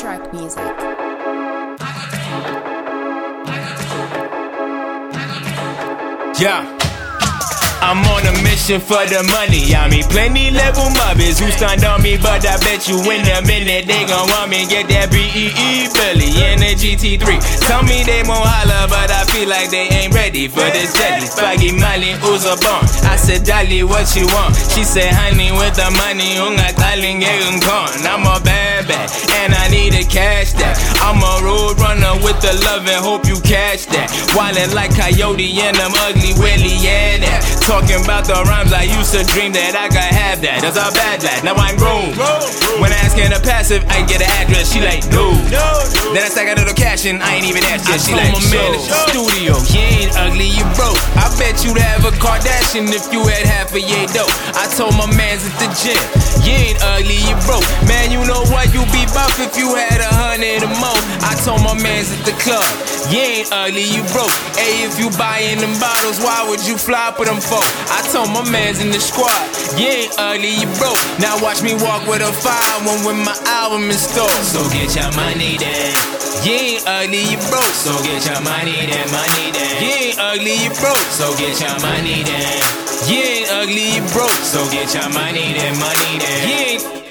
[0.00, 0.62] Track music.
[6.38, 6.62] Yeah.
[7.82, 9.74] I'm on a mission for the money.
[9.74, 13.42] I mean, plenty level mobbers who stunned on me, but I bet you in a
[13.42, 17.26] minute they gon' want me get that BEE belly in the GT3.
[17.66, 21.26] Tell me they won't holler, but I feel like they ain't ready for this jelly.
[21.26, 22.86] Spaggy Molly, who's a bomb?
[23.08, 24.54] I said, Dolly, what you want?
[24.54, 26.70] She said, honey, with the money, unga
[27.62, 27.88] con.
[28.04, 29.08] I'm a bad bad,
[29.42, 29.57] and I
[30.08, 30.74] cash that.
[31.04, 34.08] I'm a road runner with the love and hope you catch that.
[34.32, 37.44] Wildin' like Coyote and I'm ugly Willie, yeah, that.
[37.62, 40.64] Talking about the rhymes I used to dream that I could have that.
[40.64, 42.16] That's a bad lad, now I'm grown.
[42.80, 45.36] When asking a passive, I get an address, she like, no.
[46.16, 48.00] Then I stack a little cash and I ain't even asked yet.
[48.00, 50.96] She like, my man at the studio, you ain't ugly, you broke.
[51.20, 54.30] I bet you'd have a Kardashian if you had half a year dough.
[54.56, 56.00] I told my mans at the gym,
[56.40, 57.66] you ain't ugly, you broke.
[58.08, 61.02] Man, you know what, you be buff if you had a hundred or more.
[61.20, 62.64] I told my mans at the club,
[63.12, 64.32] you ain't ugly, you broke.
[64.56, 67.68] Hey, if you buying them bottles, why would you flop with them folks?
[67.92, 69.28] I told my mans in the squad,
[69.76, 70.96] you ain't ugly, you broke.
[71.20, 74.40] Now watch me walk with a fire one when my album is store.
[74.40, 75.92] So get your money then.
[76.40, 77.76] You ain't ugly, you broke.
[77.76, 79.72] So get your money then, money then.
[79.84, 81.08] You ain't ugly, you broke.
[81.12, 82.56] So get your money then.
[83.04, 84.40] You ain't ugly, you broke.
[84.48, 86.40] So get your money then, money then.
[86.48, 87.07] You ain't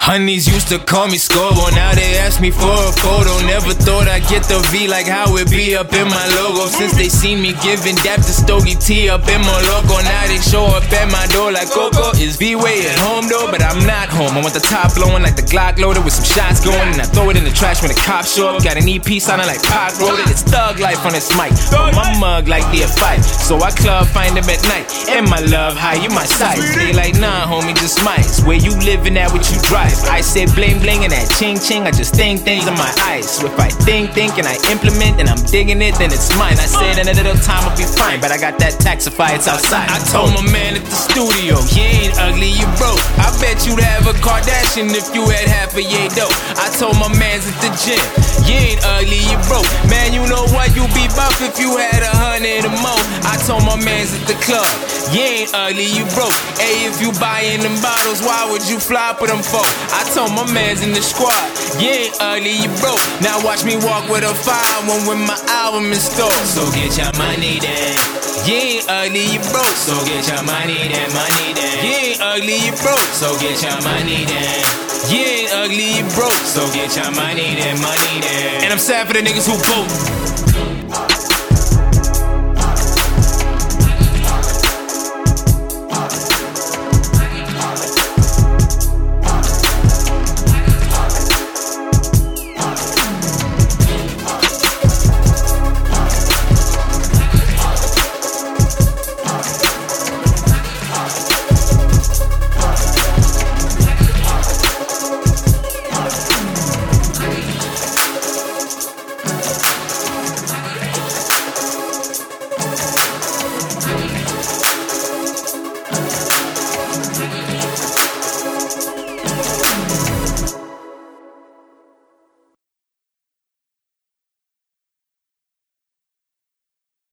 [0.00, 3.36] Honeys used to call me Scorbo, now they ask me for a photo.
[3.44, 6.72] Never thought I'd get the V like how it be up in my logo.
[6.72, 10.24] Since they seen me giving dap to Stogie T up in my logo, now
[11.40, 12.12] door like Coco.
[12.20, 14.36] Is V way at home though, but I'm not home.
[14.36, 17.08] I want the top blowing like the Glock loaded with some shots going, and I
[17.08, 18.62] throw it in the trash when the cops show up.
[18.62, 20.28] Got an EP sounding like Pac wrote it.
[20.28, 23.24] It's thug life on this mic, but my mug like the fight.
[23.24, 26.60] So I club find them at night, and my love high, you my sight.
[26.76, 28.44] They like nah, homie, just mice.
[28.44, 29.96] Where you living at, what you drive.
[30.12, 31.88] I say bling bling and that ching ching.
[31.88, 33.40] I just think things in my eyes.
[33.40, 36.60] If I think, think, and I implement, and I'm digging it, then it's mine.
[36.60, 39.48] I said in a little time I'll be fine, but I got that taxify, it's
[39.48, 39.88] outside.
[39.88, 43.00] I told my man at the studio, you ain't ugly, you broke.
[43.18, 46.32] I bet you'd have a Kardashian if you had half a year dough.
[46.58, 48.00] I told my mans at the gym,
[48.46, 49.68] you ain't ugly, you broke.
[49.88, 50.74] Man, you know what?
[50.74, 52.99] You'd be buff if you had a hundred or more.
[53.50, 54.62] Told my mans at the club,
[55.10, 56.30] you ain't ugly, you broke.
[56.54, 59.66] Hey, if you buying them bottles, why would you flop with them folk?
[59.90, 61.34] I told my mans in the squad,
[61.82, 63.02] you ain't ugly, you broke.
[63.18, 66.30] Now watch me walk with a fire one when my album is store.
[66.46, 67.98] So get your money then.
[68.46, 69.74] You ain't ugly, you broke.
[69.82, 71.74] So get your money then, money then.
[71.82, 73.10] You ain't ugly, you broke.
[73.18, 74.62] So get your money then.
[75.10, 76.38] You ain't ugly, you broke.
[76.46, 78.62] So get your money then, money then.
[78.62, 80.20] And I'm sad for the niggas who vote.